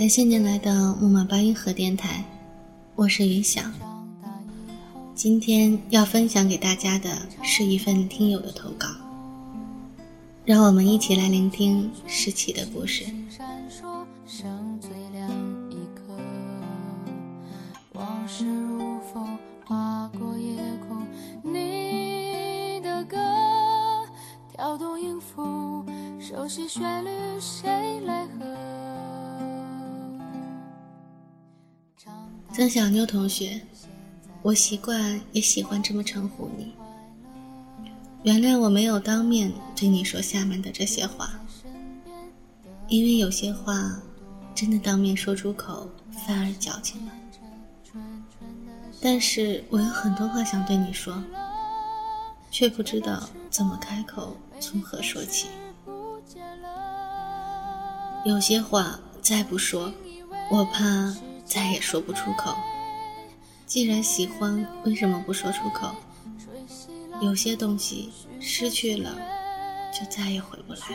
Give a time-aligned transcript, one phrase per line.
[0.00, 2.24] 感谢您来到木马八音盒电台，
[2.94, 3.70] 我是云想。
[5.14, 7.10] 今天要分享给大家的
[7.42, 8.88] 是一份听友的投稿，
[10.46, 13.04] 让我们一起来聆听诗琪的故事。
[26.18, 28.44] 熟悉旋律，谁来和
[32.60, 33.58] 曾小妞同学，
[34.42, 36.74] 我习惯也喜欢这么称呼你。
[38.22, 41.40] 原谅我没有当面对你说下面的这些话，
[42.88, 43.98] 因为有些话
[44.54, 45.90] 真的当面说出口
[46.26, 47.12] 反而矫情了。
[49.00, 51.14] 但是我有很多话想对你说，
[52.50, 55.46] 却不知道怎么开口，从何说起。
[58.26, 59.90] 有些话再不说，
[60.50, 61.16] 我怕
[61.50, 62.54] 再也说不出口。
[63.66, 65.92] 既然喜欢，为什么不说出口？
[67.20, 69.12] 有些东西失去了，
[69.92, 70.86] 就再也回不来了。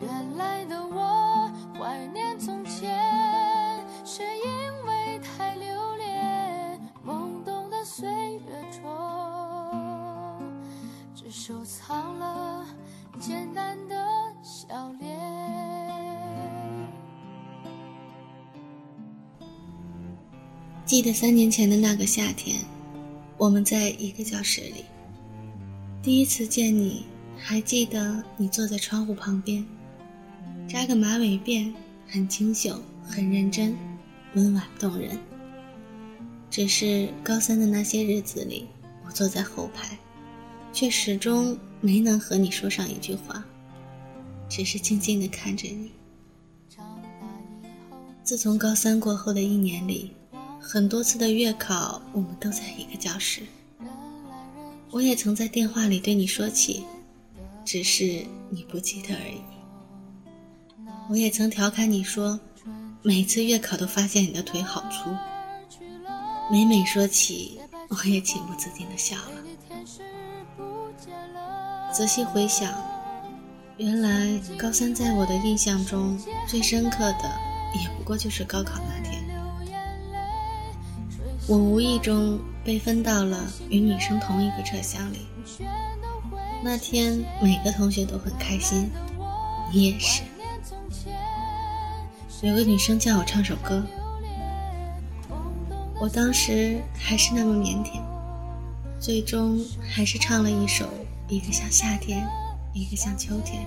[0.00, 3.04] 原来的我怀念从前，
[4.04, 10.40] 是因为太留恋懵懂的岁月中，
[11.16, 12.64] 只收藏了
[13.18, 13.96] 简单的
[14.40, 15.07] 笑脸。
[20.88, 22.58] 记得三年前的那个夏天，
[23.36, 24.86] 我们在一个教室里。
[26.02, 27.04] 第一次见你，
[27.36, 29.62] 还记得你坐在窗户旁边，
[30.66, 31.74] 扎个马尾辫，
[32.08, 33.76] 很清秀，很认真，
[34.32, 35.18] 温婉动人。
[36.48, 38.66] 只是高三的那些日子里，
[39.04, 39.94] 我坐在后排，
[40.72, 43.44] 却始终没能和你说上一句话。
[44.48, 45.90] 只是静静地看着你。
[48.24, 50.12] 自从高三过后的一年里，
[50.60, 53.42] 很多次的月考，我们都在一个教室。
[54.90, 56.84] 我也曾在电话里对你说起，
[57.64, 59.40] 只是你不记得而已。
[61.08, 62.38] 我也曾调侃你说，
[63.02, 65.10] 每次月考都发现你的腿好粗。
[66.50, 70.64] 每每说起，我也情不自禁的笑了。
[71.92, 72.72] 仔细回想。
[73.78, 77.30] 原来高三在我的印象中最深刻的，
[77.80, 79.17] 也不过就是高考那天。
[81.48, 85.26] 我无意中被分到了与女生同一个车厢里。
[86.62, 88.90] 那天每个同学都很开心，
[89.72, 90.22] 你也是。
[92.42, 93.82] 有个女生叫我唱首歌，
[95.98, 98.02] 我当时还是那么腼腆，
[99.00, 100.84] 最终还是唱了一首
[101.28, 102.20] 《一个像夏天》。
[102.74, 103.66] 一个像秋天，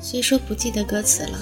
[0.00, 1.38] 虽说不记得歌词了，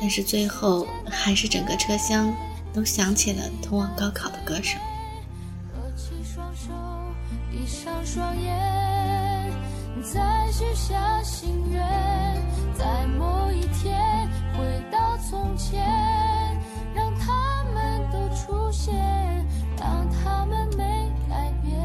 [0.00, 2.34] 但是最后还是整个车厢
[2.76, 4.78] 都响起了通往高考的歌声。
[5.72, 6.70] 合起双手，
[7.50, 9.50] 闭上双眼，
[10.02, 11.82] 再许下心愿，
[12.74, 15.82] 在某一天回到从前，
[16.94, 18.94] 让他们都出现，
[19.80, 21.80] 让他们没改变，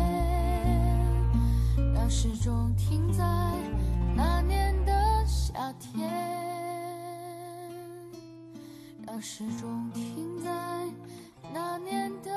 [1.95, 3.23] 让时钟停在
[4.13, 4.91] 那年的
[5.25, 6.30] 夏天。
[9.11, 10.49] 让时钟停在
[11.53, 12.31] 那年的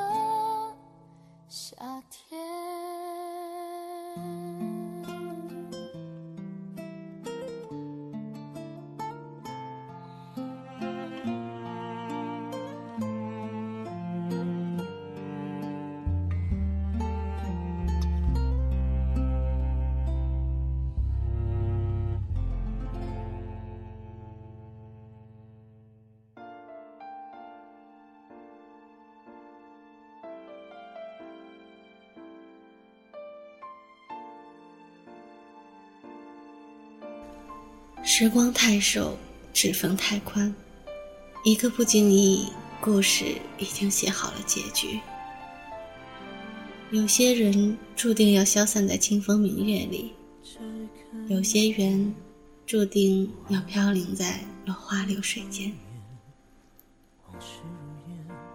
[38.16, 39.18] 时光太瘦，
[39.52, 40.54] 指缝太宽，
[41.42, 42.46] 一个不经意，
[42.80, 43.24] 故事
[43.58, 45.00] 已经写好了结局。
[46.92, 50.12] 有些人注定要消散在清风明月里，
[51.26, 52.14] 有些缘
[52.64, 55.72] 注定要飘零在落花流水间。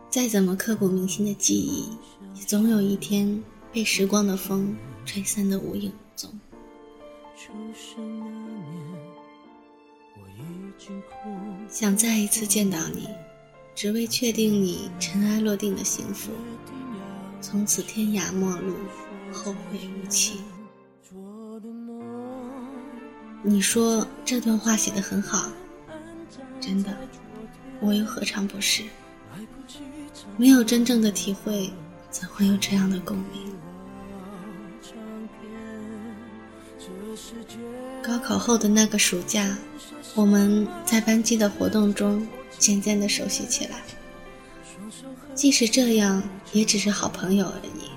[0.09, 1.89] 再怎么刻骨铭心的记忆，
[2.39, 4.73] 也总有一天被时光的风
[5.05, 6.31] 吹散的无影无踪。
[11.69, 13.07] 想再一次见到你，
[13.75, 16.31] 只为确定你尘埃落定的幸福。
[17.41, 18.75] 从此天涯陌路，
[19.31, 20.41] 后会无期。
[23.41, 25.49] 你说这段话写得很好，
[26.59, 26.95] 真的，
[27.79, 28.83] 我又何尝不是？
[30.37, 31.71] 没有真正的体会，
[32.09, 33.53] 怎会有这样的共鸣？
[38.03, 39.57] 高考后的那个暑假，
[40.15, 42.27] 我们在班级的活动中
[42.57, 43.81] 渐渐的熟悉起来。
[45.33, 46.21] 即使这样，
[46.51, 47.89] 也只是好朋友而已。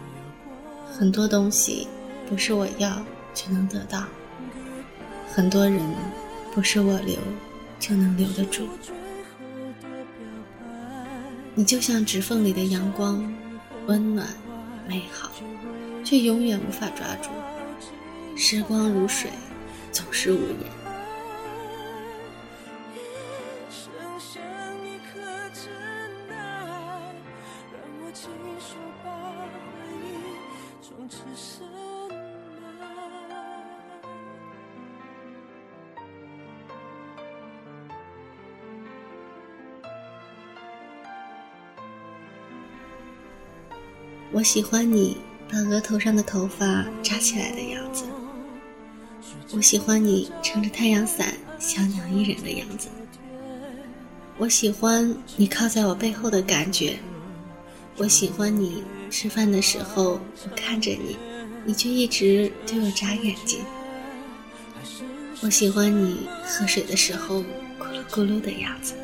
[0.92, 1.88] 很多东西
[2.28, 3.04] 不是我要
[3.34, 4.04] 就能得到，
[5.32, 5.80] 很多人
[6.54, 7.16] 不是我留
[7.80, 8.68] 就能留得住。
[11.54, 13.34] 你就像指缝里的阳光，
[13.86, 14.28] 温暖、
[14.86, 15.30] 美好，
[16.04, 17.30] 却永远无法抓住。
[18.36, 19.30] 时光如水，
[19.90, 20.81] 总是无言。
[44.42, 45.16] 我喜欢你
[45.48, 48.02] 把额头上的头发扎起来的样子，
[49.52, 52.88] 我喜欢你撑着太阳伞小鸟依人的样子，
[54.38, 56.98] 我喜欢你靠在我背后的感觉，
[57.96, 61.16] 我喜欢你吃饭的时候我看着你，
[61.64, 63.60] 你却一直对我眨眼睛，
[65.40, 67.44] 我喜欢你喝水的时候
[67.78, 68.94] 咕噜咕噜的样子。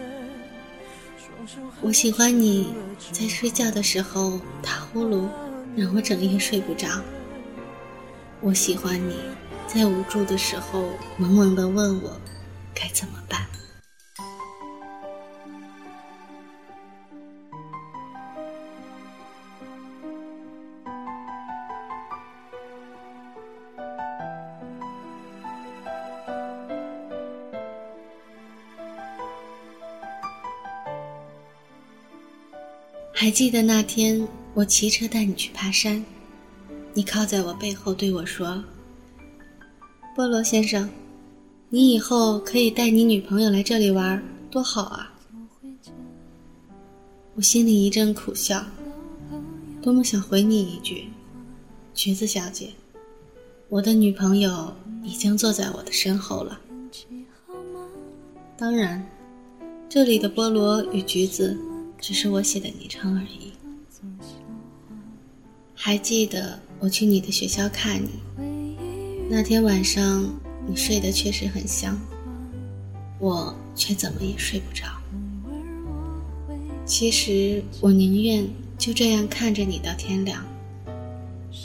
[1.80, 2.74] 我喜欢你
[3.12, 5.28] 在睡觉的时候打呼噜，
[5.76, 6.88] 让我整夜睡不着。
[8.40, 9.16] 我喜欢你
[9.66, 12.20] 在无助的时候萌萌的问我
[12.74, 13.46] 该怎么办。
[33.20, 36.04] 还记得那天我骑车带你去爬山，
[36.94, 38.62] 你靠在我背后对我说
[40.16, 40.88] ：“菠萝先生，
[41.68, 44.22] 你以后可以带你女朋友来这里玩，
[44.52, 45.12] 多好啊！”
[47.34, 48.64] 我心里一阵苦笑，
[49.82, 51.08] 多么想回你一句
[51.94, 52.68] ：“橘子小姐，
[53.68, 54.72] 我的女朋友
[55.02, 56.60] 已经坐在我的身后了。”
[58.56, 59.04] 当然，
[59.88, 61.58] 这里的菠萝与橘子。
[62.00, 63.52] 只是我写的昵称而已。
[65.74, 68.76] 还记得我去你的学校看你，
[69.30, 70.28] 那天晚上
[70.66, 71.98] 你睡得确实很香，
[73.18, 74.86] 我却怎么也睡不着。
[76.84, 80.44] 其实我宁愿就这样看着你到天亮。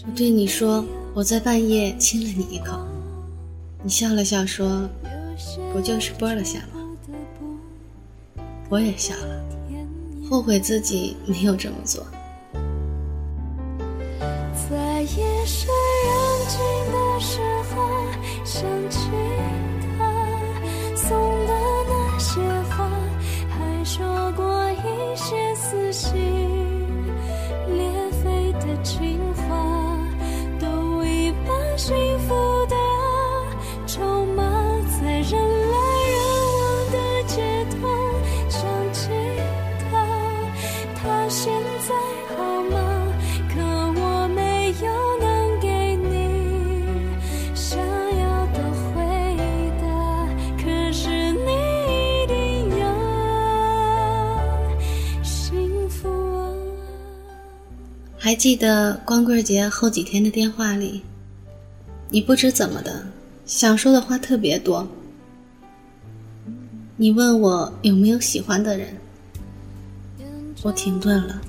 [0.06, 2.86] 我对你说我在半夜亲了你一口，
[3.82, 4.90] 你笑了笑说
[5.72, 6.82] ：“不就是啵了下吗？”
[8.70, 9.33] 我也笑了。
[10.30, 12.04] 后悔自己没有这么做。
[14.70, 15.70] 在夜深
[16.06, 16.12] 人
[16.48, 16.58] 静
[16.92, 17.40] 的时
[17.70, 17.75] 候，
[18.44, 19.10] 想起
[19.98, 20.00] 他
[20.96, 21.10] 送
[21.46, 21.54] 的
[21.88, 22.90] 那些花，
[23.50, 26.12] 还说过一些撕心
[58.24, 61.01] 还记得光棍节后几天的电话里，
[62.10, 63.06] 你不知怎么的
[63.46, 64.88] 想说的话特别多。
[66.96, 68.96] 你问我有没有喜欢的人，
[70.62, 71.42] 我停顿了，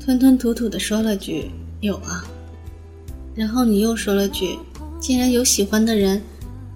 [0.00, 1.48] 吞吞吐吐的说了句
[1.80, 2.24] 有啊，
[3.36, 4.58] 然后你又说了句，
[4.98, 6.20] 既然有喜欢的人，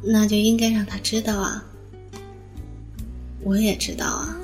[0.00, 1.64] 那就应该让他知道啊。
[3.42, 4.38] 我也知道啊，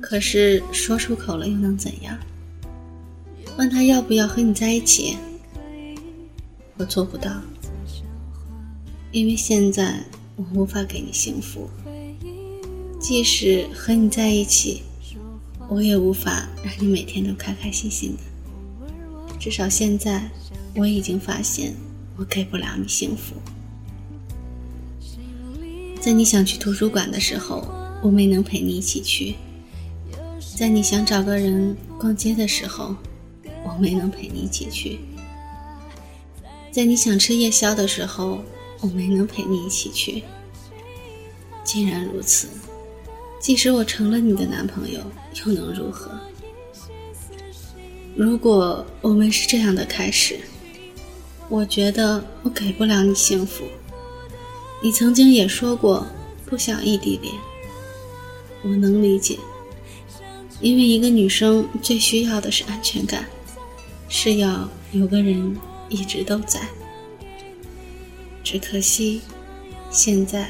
[0.00, 2.16] 可是说出口了又能怎样？
[3.58, 5.16] 问他要不要和你在一起，
[6.76, 7.42] 我做不到，
[9.10, 10.00] 因为现在
[10.36, 11.68] 我无法给你幸福。
[13.00, 14.82] 即使和你在一起，
[15.68, 19.34] 我也无法让你每天都开开心心的。
[19.40, 20.30] 至少现在，
[20.76, 21.74] 我已经发现
[22.16, 23.34] 我给不了你幸福。
[26.00, 27.66] 在你想去图书馆的时候，
[28.04, 29.34] 我没能陪你一起去；
[30.56, 32.94] 在你想找个人逛街的时候，
[33.78, 35.00] 没能陪你一起去，
[36.70, 38.40] 在你想吃夜宵的时候，
[38.80, 40.22] 我没能陪你一起去。
[41.64, 42.48] 既然如此，
[43.40, 45.00] 即使我成了你的男朋友，
[45.44, 46.10] 又能如何？
[48.16, 50.40] 如果我们是这样的开始，
[51.48, 53.64] 我觉得我给不了你幸福。
[54.82, 56.06] 你曾经也说过
[56.46, 57.34] 不想异地恋，
[58.62, 59.38] 我能理解，
[60.60, 63.26] 因为一个女生最需要的是安全感，
[64.08, 65.56] 是要有个人
[65.88, 66.60] 一直都在。
[68.42, 69.20] 只可惜，
[69.90, 70.48] 现在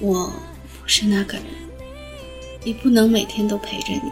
[0.00, 0.26] 我
[0.80, 1.46] 不是那个人，
[2.64, 4.10] 也不能每天都陪着你。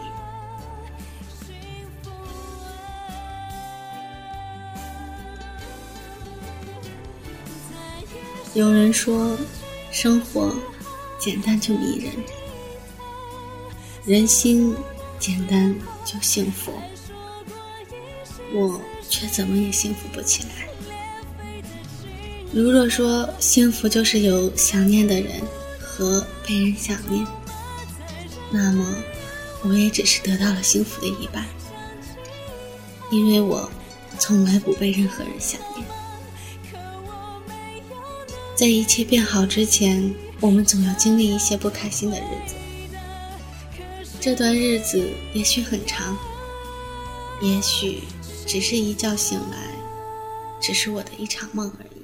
[8.55, 9.37] 有人说，
[9.91, 10.55] 生活
[11.19, 12.13] 简单就迷人，
[14.05, 14.75] 人心
[15.19, 15.75] 简单
[16.05, 16.73] 就幸福。
[18.53, 20.69] 我却怎么也幸福不起来。
[22.53, 25.41] 如若说幸福就是有想念的人
[25.79, 27.25] 和被人想念，
[28.51, 28.85] 那么
[29.63, 31.47] 我也只是得到了幸福的一半，
[33.11, 33.71] 因为我
[34.19, 35.87] 从来不被任何人想念。
[38.57, 42.55] 在一切变好之前，我们总要经历一些不开心的日子。
[44.21, 46.17] 这段日子也许很长，
[47.41, 48.03] 也许
[48.53, 49.73] 只是一觉醒来，
[50.61, 52.01] 只是我的一场梦而已。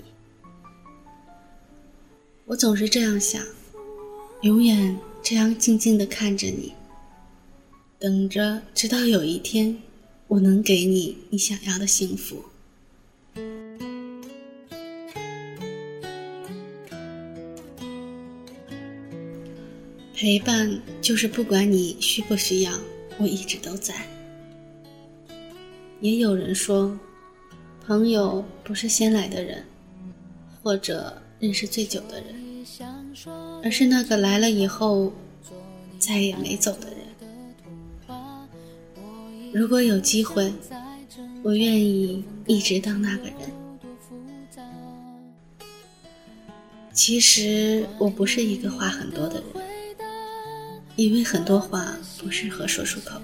[2.45, 3.45] 我总是这样想，
[4.43, 6.73] 永远这样静静的看着你，
[7.99, 9.77] 等着，直到有一天，
[10.29, 12.45] 我能给你你想要的幸福。
[20.15, 22.73] 陪伴就是不管你需不需要，
[23.19, 24.16] 我一直都在。
[26.01, 26.99] 也有人说，
[27.87, 29.65] 朋友不是先来的人，
[30.63, 32.35] 或者认识最久的人，
[33.65, 35.13] 而是那个来了以后
[35.99, 36.97] 再也没走的人。
[39.53, 40.53] 如果有机会，
[41.43, 43.37] 我愿意一直当那个人。
[46.93, 49.45] 其实我不是一个话很多的人。
[50.97, 53.21] 因为很多话不适合说出口，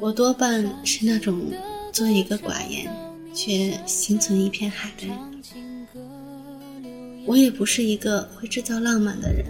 [0.00, 1.52] 我多半是那种
[1.92, 2.92] 做一个寡言
[3.34, 5.16] 却心存一片海的人。
[7.26, 9.44] 我也不是一个会制造浪漫的人，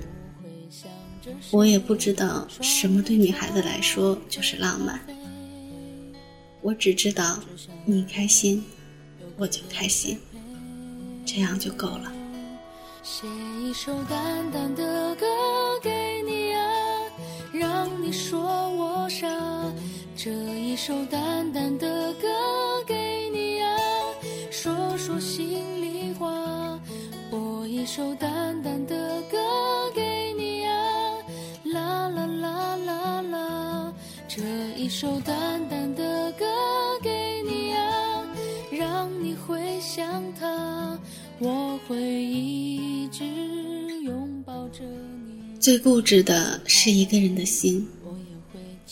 [1.50, 4.98] 我也不知道什么对女孩子来说就是浪漫。
[6.62, 7.38] 我只知道
[7.84, 8.64] 你开心，
[9.36, 10.18] 我就开心，
[11.24, 12.12] 这样就够了。
[13.02, 13.26] 写
[13.62, 15.26] 一首淡淡的歌
[15.82, 16.60] 给你啊，
[17.52, 18.40] 让你说
[18.70, 19.28] 我傻。
[20.26, 22.26] 这一首淡淡的歌
[22.84, 23.78] 给你啊，
[24.50, 26.80] 说说心里话。
[27.30, 29.38] 播一首淡淡的歌
[29.94, 30.74] 给你啊，
[31.66, 33.94] 啦啦啦啦啦。
[34.26, 34.42] 这
[34.76, 36.44] 一首淡淡的歌
[37.00, 38.26] 给你啊，
[38.72, 40.98] 让你回想他，
[41.38, 43.24] 我会一直
[44.02, 45.56] 拥抱着你。
[45.60, 47.86] 最固执的是一个人的心。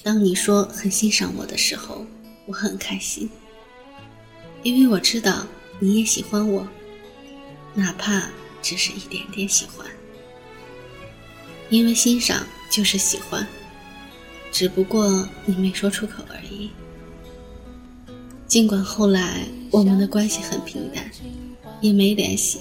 [0.04, 2.04] 当你说很欣赏我的时候，
[2.44, 3.28] 我很开心，
[4.62, 5.46] 因为我知道
[5.80, 6.68] 你也喜欢我，
[7.72, 8.28] 哪怕
[8.60, 9.86] 只是一点点喜欢。
[11.70, 13.46] 因为欣赏就是喜欢，
[14.52, 16.70] 只不过你没说出口而已。
[18.46, 21.10] 尽管后来我们的关系很平淡，
[21.80, 22.60] 也没联系。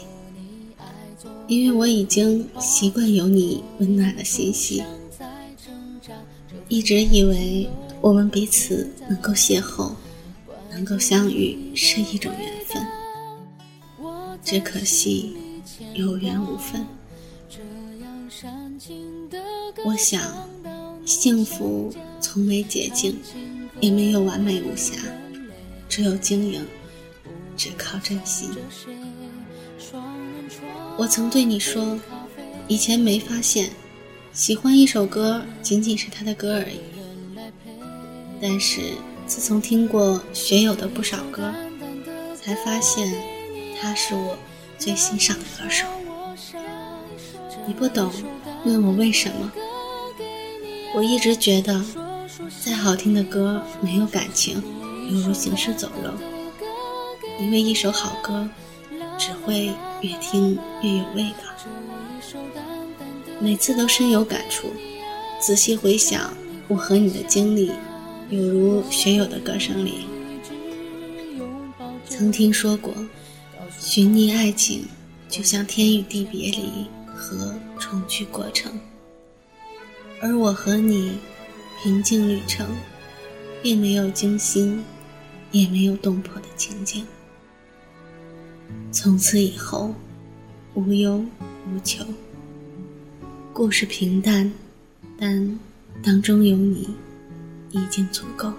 [1.45, 4.81] 因为我已经习惯有你温暖的信息，
[6.73, 7.69] 一直以为
[8.01, 9.91] 我们彼此能够邂逅，
[10.71, 12.83] 能够相遇是一种缘分，
[14.43, 15.37] 只可惜
[15.93, 16.83] 有缘无分。
[19.85, 20.19] 我想，
[21.05, 23.19] 幸福从没捷径，
[23.79, 24.95] 也没有完美无瑕，
[25.87, 26.65] 只有经营，
[27.55, 28.49] 只靠真心。
[30.97, 31.99] 我曾对你说，
[32.67, 33.69] 以前没发现，
[34.33, 36.79] 喜欢一首歌仅仅是他的歌而已。
[38.41, 38.81] 但是
[39.27, 41.53] 自从听过学友的不少歌，
[42.35, 43.13] 才发现
[43.79, 44.35] 他是我
[44.79, 45.85] 最欣赏的歌手。
[47.67, 48.11] 你不懂，
[48.65, 49.51] 问我为什么？
[50.95, 51.85] 我一直觉得，
[52.59, 54.61] 再好听的歌没有感情，
[55.11, 56.11] 犹如行尸走肉。
[57.39, 58.49] 因为一首好歌。
[59.15, 59.71] 只会
[60.01, 61.52] 越听越有味道，
[63.43, 64.69] 每次都深有感触。
[65.37, 66.33] 仔细回想
[66.69, 67.73] 我和你的经历，
[68.29, 70.05] 有如学友的歌声里
[72.07, 72.93] 曾听说过：
[73.77, 74.85] 寻觅爱情，
[75.27, 78.71] 就像天与地别离和重聚过程。
[80.21, 81.17] 而我和你
[81.83, 82.65] 平静旅程，
[83.61, 84.81] 并没有惊心，
[85.51, 87.05] 也没有动魄的情景。
[88.89, 89.93] 从此以后，
[90.75, 91.25] 无忧
[91.67, 92.05] 无求。
[93.53, 94.51] 故事平淡，
[95.15, 95.59] 但
[96.01, 96.89] 当中有你，
[97.69, 98.51] 已经足够。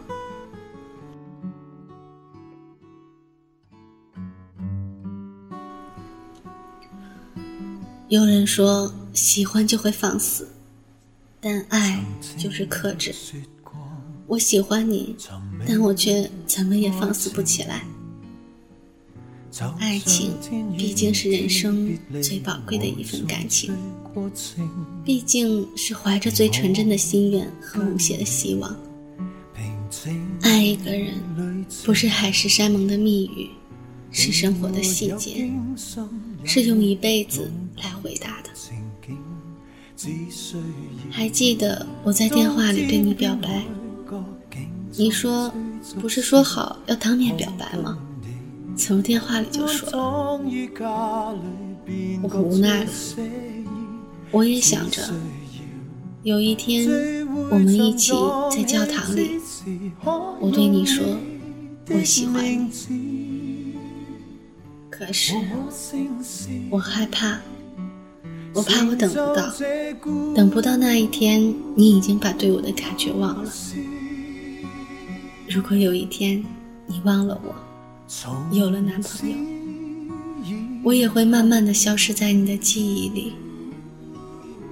[8.08, 10.46] 有人说，喜欢就会放肆，
[11.40, 12.00] 但爱
[12.38, 13.12] 就是克制。
[14.28, 15.16] 我喜欢你，
[15.66, 17.84] 但我却怎么也放肆不起来。
[19.80, 20.32] 爱情
[20.78, 23.74] 毕竟是人生最宝贵的一份感情，
[25.04, 28.76] 毕竟是怀着最纯真的心愿和无邪的希望。
[30.42, 31.14] 爱一个人，
[31.84, 33.48] 不是海誓山盟的蜜语，
[34.10, 35.50] 是生活的细节，
[36.44, 37.50] 是用一辈子
[37.82, 38.50] 来回答的。
[41.10, 43.64] 还记得我在电话里对你表白，
[44.92, 45.52] 你说
[46.00, 47.98] 不是说好要当面表白吗？
[48.76, 50.40] 从电话里就说了，
[52.22, 52.90] 我无奈了。
[54.34, 55.00] 我也想着，
[56.24, 56.84] 有一天
[57.50, 58.12] 我们一起
[58.50, 59.40] 在教堂里，
[60.40, 61.04] 我对你说
[61.90, 63.74] 我喜欢你。
[64.90, 65.34] 可是
[66.68, 67.38] 我害怕，
[68.52, 69.54] 我怕我等不到，
[70.34, 73.52] 等不到那一天，你已经把对我的感觉忘了。
[75.48, 76.44] 如果有一天
[76.88, 77.54] 你忘了我。
[78.50, 79.36] 有了男朋友，
[80.82, 83.32] 我也会慢慢的消失在你的记忆里。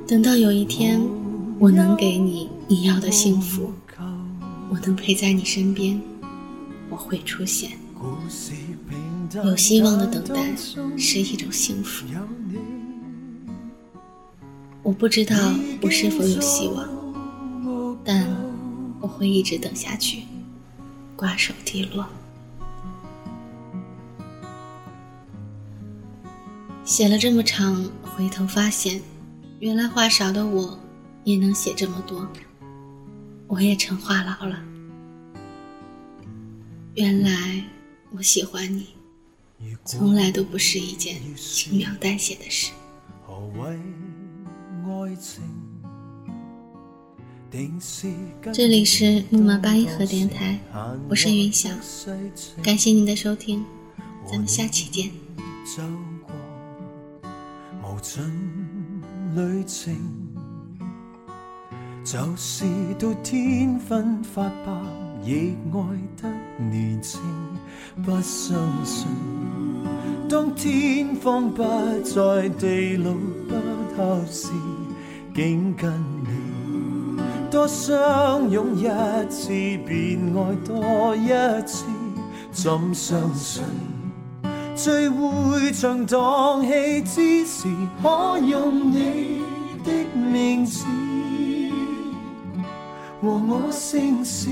[0.07, 1.01] 等到有一天，
[1.59, 3.73] 我能给你你要的幸福，
[4.69, 6.01] 我能陪在你身边，
[6.91, 7.71] 我会出现。
[9.45, 10.55] 有希望的等待
[10.99, 12.05] 是一种幸福。
[14.83, 15.35] 我不知道
[15.81, 16.87] 我是否有希望，
[18.05, 18.27] 但
[19.01, 20.25] 我会一直等下去，
[21.17, 22.05] 瓜熟蒂落。
[26.85, 29.01] 写了这么长，回头发现，
[29.63, 30.77] 原来话少的我，
[31.23, 32.27] 也能写这么多。
[33.47, 34.61] 我也成话痨了。
[36.95, 37.63] 原来
[38.11, 38.89] 我喜欢你，
[39.85, 42.73] 从来都不是一件轻描淡写的事。
[48.53, 50.59] 这里是木马八音盒电台，
[51.09, 51.73] 我是云翔，
[52.65, 53.65] 感谢您的收听，
[54.27, 55.13] 咱们下期见。
[59.35, 59.95] 旅程，
[62.05, 62.65] 就是
[62.99, 64.73] 到天昏发白，
[65.25, 65.81] 亦爱
[66.21, 66.29] 得
[66.63, 67.19] 年轻。
[68.05, 69.07] 不相信，
[70.29, 71.63] 当天荒不
[72.03, 73.13] 再，地老
[73.49, 73.55] 不
[73.97, 74.51] 透时，
[75.35, 75.91] 竟跟
[76.25, 78.87] 你多相拥一
[79.31, 79.49] 次，
[79.87, 81.29] 便爱多一
[81.67, 81.87] 次，
[82.51, 83.63] 怎相信？
[84.75, 87.69] 聚会像荡气之时，
[88.03, 89.43] 可用你
[89.85, 90.85] 的名字
[93.21, 94.49] 和我姓氏，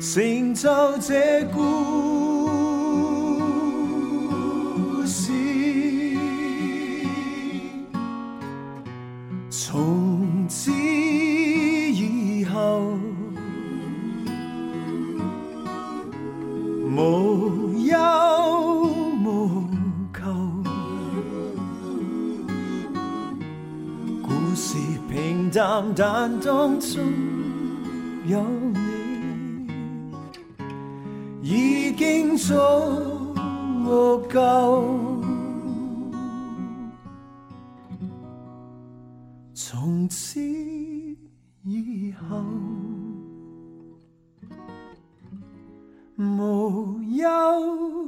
[0.00, 2.39] 成就这故事
[26.90, 27.04] 心中
[28.26, 29.68] 有你，
[31.40, 32.52] 已经足
[34.28, 35.22] 够。
[39.54, 40.40] 从此
[41.62, 42.42] 以后。
[46.18, 47.99] 无忧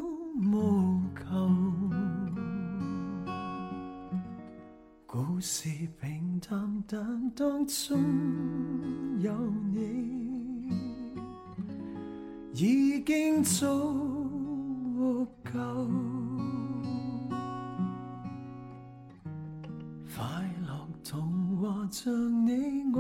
[6.49, 8.03] 淡淡，当中
[9.21, 9.33] 有
[9.73, 10.69] 你，
[12.53, 13.65] 已经足
[15.45, 15.61] 够。
[20.15, 22.13] 快乐童话像
[22.47, 22.99] 你我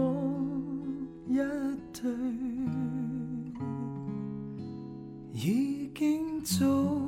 [1.28, 1.36] 一
[1.92, 2.10] 对。
[5.34, 7.01] 已经足。